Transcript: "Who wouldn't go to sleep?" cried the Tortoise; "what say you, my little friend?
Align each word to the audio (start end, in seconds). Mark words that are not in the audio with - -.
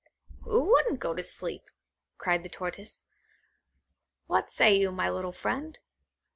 "Who 0.45 0.63
wouldn't 0.71 0.99
go 0.99 1.13
to 1.13 1.21
sleep?" 1.21 1.69
cried 2.17 2.41
the 2.41 2.49
Tortoise; 2.49 3.03
"what 4.25 4.49
say 4.49 4.75
you, 4.75 4.91
my 4.91 5.11
little 5.11 5.31
friend? 5.31 5.77